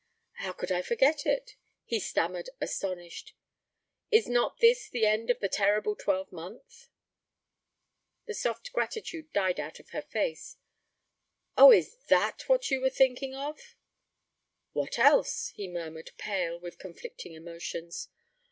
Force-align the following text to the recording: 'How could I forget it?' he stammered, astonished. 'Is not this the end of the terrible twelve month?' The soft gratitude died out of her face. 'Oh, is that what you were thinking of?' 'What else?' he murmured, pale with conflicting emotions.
'How 0.37 0.51
could 0.51 0.71
I 0.71 0.81
forget 0.81 1.27
it?' 1.27 1.57
he 1.85 1.99
stammered, 1.99 2.49
astonished. 2.59 3.35
'Is 4.09 4.27
not 4.27 4.57
this 4.57 4.89
the 4.89 5.05
end 5.05 5.29
of 5.29 5.39
the 5.39 5.47
terrible 5.47 5.95
twelve 5.95 6.31
month?' 6.31 6.89
The 8.25 8.33
soft 8.33 8.73
gratitude 8.73 9.31
died 9.31 9.59
out 9.59 9.79
of 9.79 9.91
her 9.91 10.01
face. 10.01 10.57
'Oh, 11.55 11.71
is 11.71 11.97
that 12.07 12.49
what 12.49 12.71
you 12.71 12.81
were 12.81 12.89
thinking 12.89 13.35
of?' 13.35 13.75
'What 14.73 14.97
else?' 14.97 15.49
he 15.49 15.67
murmured, 15.67 16.09
pale 16.17 16.59
with 16.59 16.79
conflicting 16.79 17.33
emotions. 17.33 18.07